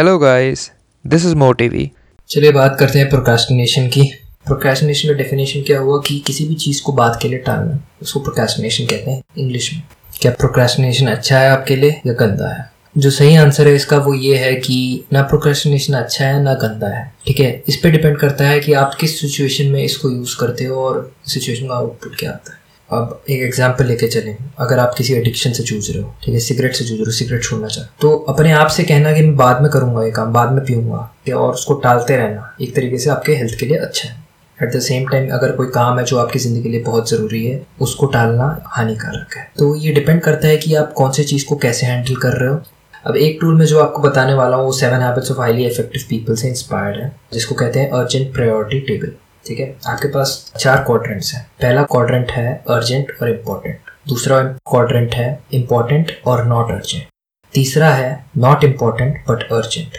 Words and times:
Hello 0.00 0.18
guys 0.18 0.70
this 1.06 1.24
is 1.26 1.34
मोटिवी 1.34 1.90
चलिए 2.28 2.52
बात 2.52 2.76
करते 2.80 2.98
हैं 2.98 3.08
प्रोक्रास्टिनेशन 3.08 3.88
की। 3.88 4.02
प्रोक्रास्टिनेशन 4.46 5.08
का 5.08 5.14
डेफिनेशन 5.14 5.62
क्या 5.62 5.78
हुआ 5.80 6.00
कि 6.06 6.18
किसी 6.18 6.44
भी 6.44 6.54
चीज़ 6.54 6.82
को 6.82 6.92
बात 6.92 7.18
के 7.22 7.28
लिए 7.28 7.38
टालना, 7.38 7.80
उसको 8.02 8.20
प्रोक्रास्टिनेशन 8.20 8.84
कहते 8.84 9.10
हैं 9.10 9.22
इंग्लिश 9.38 9.74
में। 9.74 9.82
क्या 10.20 10.32
प्रोक्रास्टिनेशन 10.32 11.06
अच्छा 11.06 11.38
है 11.38 11.50
आपके 11.50 11.76
लिए 11.76 11.90
या 12.06 12.12
गंदा 12.12 12.48
है? 12.48 12.72
जो 12.98 13.10
सही 13.10 13.36
आंसर 13.36 13.68
है 13.68 13.74
इसका 13.74 13.98
वो 13.98 14.14
ये 14.14 14.36
है 14.36 14.54
कि 14.54 15.04
ना 15.12 15.22
प्रोक्रेस्टिनेशन 15.22 15.94
अच्छा 15.94 16.24
है, 16.24 16.42
ना 16.42 16.54
गंदा 16.54 16.88
है। 16.88 17.14
ठीक 17.26 17.40
है? 17.40 17.62
इस 17.68 17.76
पे 17.76 17.90
डिपेंड 17.90 18.18
करता 18.18 18.44
है 18.44 18.60
कि 18.60 18.72
आप 18.72 18.96
किस 19.00 19.20
सिचुएशन 19.20 19.66
में 19.66 19.84
इसको 19.84 20.10
यूज़ 20.10 20.36
करते 20.40 20.64
हो 20.64 20.84
और 20.84 21.12
सिचुएशन 21.26 21.68
का 21.68 21.74
आउटपुट 21.74 22.16
क्या 22.18 22.30
आता 22.30 22.52
है। 22.52 22.59
अब 22.90 23.22
एक 23.30 23.42
एग्ज़ाम्पल 23.42 23.86
लेके 23.86 24.06
चलें, 24.08 24.36
अगर 24.58 24.78
आप 24.78 24.94
किसी 24.96 25.14
एडिक्शन 25.14 25.52
से 25.52 25.62
जूझ 25.62 25.90
रहे 25.90 26.02
हो, 26.02 26.14
ठीक 26.24 26.34
है 26.34 26.40
सिगरेट 26.40 26.74
से 26.74 26.84
जूझ 26.84 26.96
रहे 26.96 27.04
हो 27.04 27.12
सिगरेट 27.12 27.42
छोड़ना 27.42 27.68
चाहते 27.68 27.90
तो 28.00 28.16
अपने 28.28 28.52
आप 28.52 28.68
से 28.68 28.84
कहना 28.84 29.12
कि 29.12 29.22
मैं 29.22 29.36
बाद 29.36 29.62
में 29.62 29.70
करूँगा 29.72 30.04
ये 30.04 30.10
काम, 30.12 30.32
बाद 30.32 30.52
में 30.52 30.64
पीऊँगा 30.64 31.36
और 31.36 31.52
उसको 31.52 31.74
टालते 31.76 32.16
रहना, 32.16 32.56
एक 32.60 32.74
तरीके 32.76 32.98
से 32.98 33.10
आपके 33.10 33.34
हेल्थ 33.34 33.58
के 33.60 33.66
लिए 33.66 33.76
अच्छा 33.78 34.08
है। 34.08 34.18
एट 34.58 34.74
द 34.74 34.80
सेम 34.82 35.06
टाइम 35.08 35.30
अगर 35.32 35.52
कोई 35.56 35.66
काम 35.74 35.98
है 35.98 36.04
जो 36.04 36.18
आपकी 36.18 36.38
ज़िंदगी 36.38 36.62
के 36.62 36.68
लिए 36.68 36.82
बहुत 36.84 37.10
ज़रूरी 37.10 37.44
है, 37.44 37.62
उसको 37.80 38.06
टालना 38.08 38.48
हानिकारक 38.68 39.36
है। 39.36 39.46
तो 39.58 39.74
ये 39.76 39.92
डिपेंड 39.92 40.20
करता 40.22 40.48
है 40.48 40.56
कि 40.56 40.74
आप 40.74 40.92
कौन 40.96 41.12
सी 41.12 41.24
चीज़ 41.24 41.46
को 41.46 41.56
कैसे 41.58 41.86
हैंडल 41.86 42.16
कर 42.16 42.32
रहे 42.32 42.48
हो। 42.48 42.60
अब 43.04 43.16
एक 43.16 43.38
टूल 43.40 43.54
में 43.58 43.64
जो 43.66 43.78
आपको 43.80 44.02
बताने 44.02 44.34
वाला 44.34 44.56
हूँ, 44.56 44.64
वो 44.64 44.72
seven 44.74 45.00
habits 45.00 45.30
of 45.30 45.38
highly 45.40 45.66
effective 45.66 46.02
people 46.08 46.34
से 46.36 46.48
इंस्पायर्ड 46.48 46.96
है, 46.96 47.12
जिसको 47.32 47.54
कहते 47.54 47.80
हैं 47.80 47.90
अर्जेंट 47.90 48.32
प्रायोरिटी 48.34 48.80
टेबल 48.86 49.12
ठीक 49.44 49.60
है? 49.60 49.76
आपके 49.86 50.08
पास 50.08 50.52
चार 50.58 50.82
क्वाड्रेंट्स 50.84 51.34
हैं। 51.34 51.46
पहला 51.62 51.82
क्वाड्रेंट 51.82 52.30
है 52.30 52.52
अर्जेंट 52.70 53.12
और 53.22 53.30
इम्पोर्टेंट 53.30 53.90
दूसरा 54.08 54.42
क्वाड्रेंट 54.70 55.14
है 55.14 55.28
इम्पोर्टेंट 55.52 56.12
और 56.26 56.44
नॉट 56.46 56.70
अर्जेंट 56.70 57.06
तीसरा 57.54 57.88
है 57.88 58.26
नॉट 58.38 58.64
इम्पोर्टेंट 58.64 59.24
बट 59.28 59.42
अर्जेंट 59.52 59.96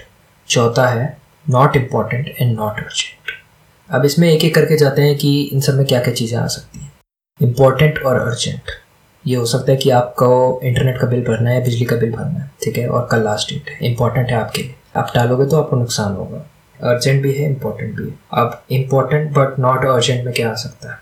चौथा 0.48 0.88
है 0.88 1.18
not 1.50 1.76
important 1.76 2.28
and 2.28 2.56
not 2.58 2.80
urgent 2.80 3.32
अब 3.90 4.06
इसमें 4.06 4.30
एक 4.30 4.44
एक 4.44 4.56
करके 4.56 4.78
जाते 4.78 5.02
हैं 5.02 5.18
कि 5.18 5.42
इन 5.44 5.62
सब 5.62 5.76
में 5.76 5.86
क्या 5.86 6.00
क्या 6.02 6.14
चीज़ें 6.14 6.38
आ 6.40 6.46
सकती 6.48 6.80
हैं। 6.80 6.92
इम्पोर्टेंट 7.40 7.98
और 8.00 8.20
अर्जेंट 8.20 8.72
ये 9.26 9.36
हो 9.36 9.46
सकता 9.46 9.72
है 9.72 9.78
कि 9.78 9.90
आपको 9.90 10.60
इंटरनेट 10.64 10.98
का 10.98 11.08
बिल 11.08 11.24
भरना 11.24 11.50
है, 11.50 11.64
बिजली 11.64 11.86
का 11.86 11.96
बिल 11.96 12.12
भरना 12.12 12.40
है, 12.40 12.52
ठीक 12.64 12.78
है? 12.78 12.88
और 12.88 13.08
कल 13.12 13.24
लास्ट 13.24 13.50
डेट 13.50 13.70
है। 13.70 13.78
इंपॉर्टेंट 13.92 14.30
है 14.30 14.36
आपके 14.36 14.62
लिए। 14.62 14.76
आप 14.96 15.12
टालोगे 15.16 15.46
तो 15.46 15.62
आपको 15.62 15.76
नुकसान 15.76 16.16
होगा। 16.16 16.46
अर्जेंट 16.84 17.22
भी 17.24 17.34
है 17.34 17.50
इम्पोर्टेंट 17.50 17.96
भी 17.96 18.04
है। 18.04 18.18
अब 18.34 18.62
इम्पोर्टेंट 18.72 19.32
बट 19.34 19.60
नॉट 19.60 19.86
अर्जेंट 19.86 20.26
में 20.26 20.34
क्या 20.34 20.52
आ 20.52 20.54
सकता 20.56 20.92
है? 20.92 20.98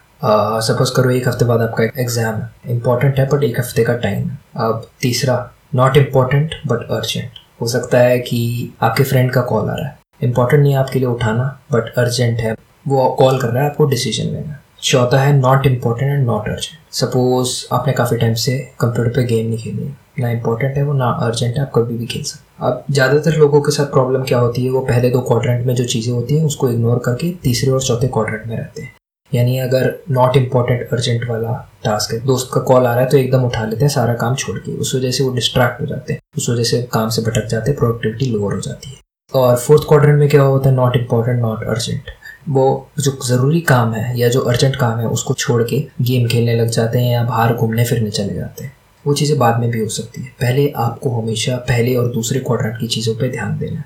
सपोज़ 0.64 0.94
करो 0.96 1.10
एक 1.12 1.28
हफ़्ते 1.28 1.46
बाद 1.46 1.62
आपका 1.62 1.84
एग्ज़ाम 2.02 2.36
है 2.36 2.72
इम्पोर्टेंट 2.72 3.20
है 3.20 3.28
बट 3.30 3.44
एक 3.44 3.60
हफ़्ते 3.60 3.84
का 3.84 3.94
टाइम 3.98 4.28
है। 4.30 4.38
अब 4.60 4.88
तीसरा 5.02 5.36
नॉट 5.76 5.98
इम्पोर्टेंट 5.98 6.56
बट 6.68 6.92
अर्जेंट 6.92 7.40
हो 7.62 7.68
सकता 7.68 8.00
है 8.00 8.20
कि 8.22 8.74
आपके 8.82 9.04
फ्रेंड 9.04 9.32
का 9.32 9.42
कॉल 9.44 9.70
आ 9.70 9.74
रहा 9.74 9.88
है। 9.88 9.98
इम्पोर्टेंट 10.22 10.62
नहीं 10.62 10.74
है 10.74 10.80
आपके 10.80 11.00
लिए 11.00 11.08
उठाना 11.08 11.44
बट 11.72 11.94
अर्जेंट 11.98 12.40
है। 12.40 12.56
वो 12.88 13.08
कॉल 13.20 13.40
कर 13.42 13.48
रहा 13.48 13.64
है, 13.64 13.70
आपको 13.70 13.86
डिसीज़न 13.86 14.26
लेना 14.26 14.60
चौथा 14.84 15.20
है 15.20 15.32
not 15.38 15.66
important 15.68 16.12
and 16.12 16.26
not 16.26 16.48
urgent 16.50 16.94
suppose 16.94 17.52
आपने 17.74 17.94
काफ़ी 17.94 18.18
टाइम 18.18 18.34
से 18.36 18.58
कंप्यूटर 18.80 19.10
पे 19.12 19.24
गेम 19.26 19.48
नहीं 19.48 19.58
खेली 19.58 19.90
ना 20.20 20.30
इम्पोर्टेंट 20.30 20.78
है 20.78 20.84
वो, 20.84 20.94
ना 20.94 21.10
अर्जेंट 21.10 21.56
है, 21.56 21.62
आप 21.62 21.72
कभी 21.76 21.98
भी 21.98 22.06
खेल 22.06 22.24
सकते 22.24 22.66
अब 22.66 22.86
ज़्यादातर 22.92 23.36
लोगों 23.38 23.62
के 23.62 23.72
साथ 23.72 23.86
प्रॉब्लम 23.86 24.24
क्या 24.24 24.40
होती 24.40 24.64
है? 24.66 24.72
वो 24.72 24.82
पहले 24.82 25.10
दो 25.10 25.22
क्वाड्रेंट 25.22 25.66
में 25.66 25.74
जो 25.76 25.84
चीज़ें 25.86 26.14
होती 26.14 26.38
हैं, 26.38 26.46
उसको 26.46 26.70
इग्नोर 26.70 27.00
करके 27.06 27.30
तीसरे 27.44 27.72
और 27.72 27.82
चौथे 27.82 28.08
क्वाड्रेंट 28.08 28.46
में 28.48 28.56
रहते 28.58 28.82
हैं। 28.82 28.94
यानी 29.32 29.58
अगर 29.60 29.94
नॉट 30.12 30.38
इम्पोर्टेंट 30.38 30.94
अर्जेंट 30.94 31.30
वाला 31.30 31.54
टास्क 31.84 32.14
है, 32.14 32.20
दोस्त 32.26 32.50
का 32.54 32.62
कॉल 32.62 32.86
आ 32.86 32.94
रहा 32.94 33.04
है 33.04 33.10
तो 33.10 33.18
एकदम 33.18 33.44
उठा 33.46 33.66
लेते 33.66 33.82
हैं, 33.82 33.90
सारा 33.90 34.14
काम 34.16 34.36
छोड़ 34.36 34.58
के। 34.58 34.76
उस 34.78 34.96
वजह 34.96 35.12
से 35.12 35.24
वो 35.24 35.34
डिस्ट्रैक्ट 35.34 35.82
हो 35.82 35.86
जाते 35.86 36.14
हैं। 36.14 36.20
उस 36.38 36.50
वजह 36.50 36.64
से 36.64 36.82
काम 36.94 37.10
से 37.10 37.22
भटक 37.22 37.48
जाते 37.48 37.72
हैं 37.72 37.78
प्रोडक्टिविटी 37.80 38.32
लोअर 38.32 38.54
हो 38.54 38.62
जाती 38.62 38.90
है। 38.90 38.98
और 39.32 39.56
फोर्थ 39.58 39.84
क्वाड्रेंट 39.88 40.20
में 40.20 40.28
क्या 40.30 40.42
होता 40.42 40.70
है? 40.70 40.76
नॉट 40.76 40.96
इम्पोर्टेंट 40.96 41.42
नॉट 41.42 41.64
अर्जेंट 41.66 42.10
वो 42.50 42.90
जो 43.00 43.12
ज़रूरी 43.26 43.62
काम 43.62 43.94
है 43.94 44.18
या 44.20 44.30
जो 44.30 44.42
अर्जेंट 44.42 44.76
काम 44.76 45.00
है 45.00 45.08
उसको 45.08 45.34
छोड़ 45.34 45.62
के 45.64 45.80
गेम 46.02 46.28
खेलने 46.28 46.56
लग 46.56 46.70
जाते 46.70 47.00
हैं 47.00 47.12
या 47.12 47.24
बाहर 47.24 47.54
घूमने 47.54 47.86
फिरने 47.86 48.10
चले 48.10 48.34
जाते 48.34 48.64
हैं। 48.64 48.76
वो 49.06 49.14
चीज़ें 49.14 49.38
बाद 49.40 49.60
में 49.60 49.70
भी 49.72 49.80
हो 49.80 49.88
सकती 49.90 50.22
है। 50.22 50.28
पहले 50.42 50.68
आपको 50.78 51.10
हमेशा 51.12 51.56
पहले 51.68 51.96
और 51.96 52.12
दूसरे 52.14 52.40
क्वाड्रेंट 52.40 52.80
की 52.80 52.88
चीज़ों 52.88 53.14
पे 53.16 53.30
ध्यान 53.30 53.58
देना। 53.58 53.84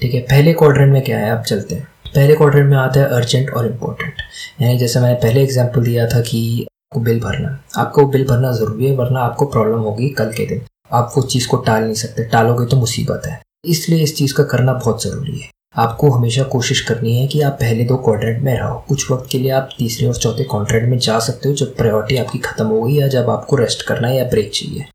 ठीक 0.00 0.14
है, 0.14 0.20
पहले 0.22 0.52
क्वाड्रेंट 0.52 0.92
में 0.92 1.02
क्या 1.02 1.18
है? 1.18 1.30
आप 1.30 1.44
चलते 1.44 1.74
हैं। 1.74 1.88
पहले 2.06 2.34
क्वाड्रेंट 2.34 2.70
में 2.70 2.76
आता 2.76 3.00
है 3.00 3.06
अर्जेंट 3.08 3.50
और 3.50 3.66
इम्पोर्टेंट 3.66 4.14
यानी 4.62 4.78
जैसे 4.78 5.00
मैंने 5.00 5.14
पहले 5.14 5.42
एग्ज़ाम्पल 5.42 5.84
दिया 5.84 6.06
था 6.06 6.20
कि 6.20 6.40
आपको 6.62 7.00
बिल 7.00 7.20
भरना। 7.20 7.58
आपको 7.78 8.06
बिल 8.06 8.24
भरना 8.26 8.52
ज़रूरी 8.52 8.86
है, 8.86 8.94
वरना 8.96 9.20
आपको 9.20 9.46
प्रॉब्लम 9.46 9.80
होगी 9.80 10.08
कल 10.10 10.32
के 10.32 10.46
दिन। 10.46 10.62
आप 10.92 11.12
वो 11.16 11.22
चीज़ 11.24 11.48
को 11.48 11.56
टाल 11.56 11.82
नहीं 11.82 11.94
सकते। 11.94 12.24
टालोगे 12.24 12.66
तो 12.66 12.76
मुसीबत 12.76 13.26
है। 13.26 13.40
इसलिए 13.64 14.02
इस 14.02 14.16
चीज़ 14.16 14.34
का 14.34 14.44
करना 14.44 14.72
बहुत 14.74 15.02
ज़रूरी 15.04 15.38
है। 15.38 15.50
आपको 15.78 16.10
हमेशा 16.10 16.42
कोशिश 16.42 16.80
करनी 16.80 17.14
है 17.16 17.26
कि 17.26 17.40
आप 17.40 17.52
पहले 17.52 17.84
दो 17.84 17.96
क्वाड्रेंट 17.96 18.42
में 18.42 18.54
रहो। 18.58 18.84
कुछ 18.88 19.10
वक्त 19.10 19.28
के 19.30 19.38
लिए 19.38 19.50
आप 19.50 19.68
तीसरे 19.78 20.06
और 20.06 20.14
चौथे 20.14 20.44
क्वाड्रेंट 20.44 20.88
में 20.90 20.98
जा 20.98 21.18
सकते 21.18 21.48
हो 21.48 21.54
जब 21.54 21.76
प्रायोरिटी 21.76 22.16
आपकी 22.16 22.38
ख़त्म 22.38 22.66
हो 22.66 22.82
गई 22.82 22.94
या 22.94 23.08
जब 23.08 23.30
आपको 23.30 23.56
रेस्ट 23.56 23.82
करना 23.82 24.08
है 24.08 24.16
या 24.16 24.24
ब्रेक 24.24 24.50
चाहिए। 24.54 24.86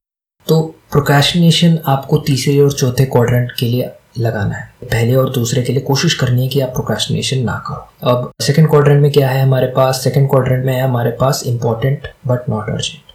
तो 0.47 0.61
प्रोक्रेशनेशन 0.91 1.77
आपको 1.85 2.17
तीसरे 2.17 2.59
और 2.59 2.71
चौथे 2.71 3.05
क्वाड्रेंट 3.05 3.51
के 3.51 3.65
लिए 3.65 3.89
लगाना 4.17 4.55
है। 4.55 4.71
पहले 4.83 5.15
और 5.15 5.29
दूसरे 5.29 5.61
के 5.63 5.73
लिए 5.73 5.81
कोशिश 5.81 6.13
करनी 6.13 6.41
है 6.41 6.47
कि 6.47 6.59
आप 6.59 6.69
प्रोक्रेशनेशन 6.69 7.43
ना 7.43 7.57
करो। 7.67 8.11
अब 8.11 8.31
सेकंड 8.41 8.69
क्वाड्रेंट 8.69 9.01
में 9.01 9.11
क्या 9.11 9.29
है 9.29 9.41
हमारे 9.43 9.67
पास? 9.67 10.03
सेकंड 10.03 10.29
क्वाड्रेंट 10.29 10.65
में 10.65 10.73
है 10.73 10.81
हमारे 10.81 11.11
पास 11.11 11.43
इंपॉर्टेंट 11.47 12.07
बट 12.27 12.49
नॉट 12.49 12.69
अर्जेंट 12.69 13.12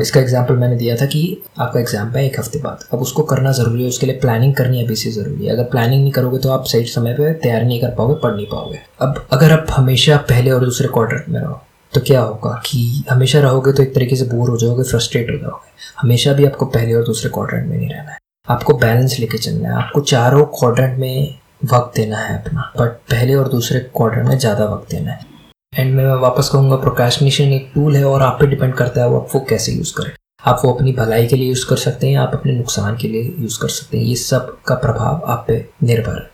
इसका 0.00 0.20
एग्ज़ाम्पल 0.20 0.56
मैंने 0.56 0.76
दिया 0.76 0.96
था 0.96 1.06
कि 1.06 1.20
आपका 1.58 1.80
एग्ज़ाम 1.80 2.08
है 2.10 2.24
एक 2.26 2.38
हफ़्ते 2.38 2.58
बाद। 2.60 2.84
अब 2.92 3.00
उसको 3.00 3.22
करना 3.24 3.52
ज़रूरी 3.52 3.82
है, 3.82 3.88
उसके 3.88 4.06
लिए 4.06 4.18
प्लानिंग 4.20 4.54
करनी 4.54 4.84
अभी 4.84 4.96
से 4.96 5.10
ज़रूरी 5.12 5.46
है। 5.46 5.52
अगर 5.52 5.64
प्लानिंग 5.70 6.02
नहीं 6.02 6.12
करोगे 6.12 6.38
तो 6.38 6.50
आप 6.50 6.64
सही 6.66 6.84
समय 6.88 7.14
पर 7.14 7.32
तैयार 7.42 7.64
नहीं 7.64 7.80
कर 7.80 7.94
पाओगे, 7.94 8.14
पढ़ 8.22 8.34
नहीं 8.34 8.46
पाओगे। 8.46 8.78
अब 9.00 9.24
अगर 9.32 9.52
आप 9.52 9.66
हमेशा 9.70 10.16
पहले 10.28 10.50
और 10.50 10.64
दूसरे 10.64 10.88
क्वार्टर 10.88 11.24
में 11.28 11.40
रहो 11.40 11.60
तो 11.92 12.00
क्या 12.00 12.20
होगा 12.20 12.50
कि 12.66 13.04
हमेशा 13.10 13.40
रहोगे 13.40 13.72
तो 13.72 13.82
एक 13.82 13.94
तरीके 13.94 14.16
से 14.16 14.24
बोर 14.26 14.50
हो 14.50 14.56
जाओगे 14.58 14.82
फ्रस्ट्रेट 14.82 15.30
हो 15.30 15.36
जाओगे। 15.38 15.70
हमेशा 15.98 16.32
भी 16.32 16.44
आपको 16.44 16.66
पहले 16.68 16.94
और 16.94 17.04
दूसरे 17.04 17.30
क्वार्टर 17.30 17.56
में 17.58 17.76
नहीं 17.76 17.88
रहना 17.88 18.10
है। 18.10 18.18
आपको 18.46 18.74
बैलेंस 18.76 19.18
लेके 19.18 19.38
चलना 19.38 19.68
है। 19.68 19.74
आपको 19.76 20.00
चारों 20.02 20.44
क्वार्टर 20.54 20.96
में 20.96 21.34
वक्त 21.72 21.96
देना 21.96 22.18
है 22.18 22.38
अपना 22.38 22.72
बट 22.78 22.96
पहले 23.10 23.34
और 23.34 23.48
दूसरे 23.48 23.80
क्वार्टर 23.96 24.22
में 24.22 24.38
ज़्यादा 24.38 24.64
वक्त 24.66 24.90
देना 24.90 25.12
है। 25.12 25.30
एंड 25.72 25.94
में 25.94 26.04
वापस 26.04 26.48
कहूँगा 26.48 26.76
प्रोकाशनेशन 26.76 27.52
एक 27.52 27.70
टूल 27.74 27.94
है 27.96 28.04
और 28.04 28.22
आप 28.22 28.36
पे 28.40 28.46
डिपेंड 28.46 28.74
करता 28.74 29.00
है 29.00 29.08
वो 29.08 29.18
आप 29.20 29.28
वो 29.34 29.40
कैसे 29.48 29.72
यूज़ 29.72 29.92
करें। 29.96 30.10
आप 30.44 30.60
वो 30.64 30.72
अपनी 30.72 30.92
भलाई 30.92 31.26
के 31.26 31.36
लिए 31.36 31.48
यूज़ 31.48 31.64
कर 31.68 31.76
सकते 31.76 32.08
हैं, 32.08 32.16
आप 32.16 32.30
अपने 32.34 32.52
नुकसान 32.52 32.96
के 32.96 33.08
लिए 33.08 33.34
यूज़ 33.38 33.58
कर 33.60 33.68
सकते 33.68 33.98
हैं। 33.98 34.04
ये 34.04 34.14
सब 34.16 34.56
का 34.66 34.74
प्रभाव 34.74 35.22
आप 35.26 35.44
पे 35.48 35.64
निर्भर 35.82 36.14
है। 36.14 36.30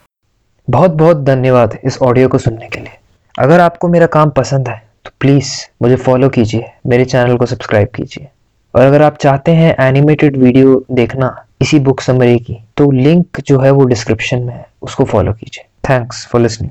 बहुत 0.68 0.90
बहुत 0.92 1.22
धन्यवाद 1.24 1.78
इस 1.84 1.98
ऑडियो 2.02 2.28
को 2.28 2.38
सुनने 2.38 2.68
के 2.68 2.80
लिए। 2.80 2.96
अगर 3.34 3.60
आपको 3.60 3.88
मेरा 3.88 4.06
काम 4.08 4.30
पसंद 4.30 4.68
है 4.68 4.82
तो 5.04 5.10
प्लीज़ 5.20 5.52
मुझे 5.82 5.96
फॉलो 5.96 6.28
कीजिए, 6.28 6.70
मेरे 6.86 7.04
चैनल 7.04 7.36
को 7.36 7.46
सब्सक्राइब 7.46 7.88
कीजिए। 7.96 8.28
और 8.74 8.82
अगर 8.82 9.02
आप 9.02 9.18
चाहते 9.18 9.52
हैं 9.52 9.74
एनिमेटेड 9.80 10.36
वीडियो 10.36 10.84
देखना 10.92 11.34
इसी 11.62 11.78
बुक 11.80 12.00
समरी 12.00 12.38
की 12.40 12.58
तो 12.76 12.90
लिंक 12.90 13.40
जो 13.40 13.60
है 13.60 13.70
वो 13.70 13.84
डिस्क्रिप्शन 13.84 14.42
में 14.42 14.54
है, 14.54 14.66
उसको 14.82 15.04
फॉलो 15.04 15.32
कीजिए। 15.32 15.64
Thanks 15.88 16.26
for 16.26 16.40
listening 16.40 16.70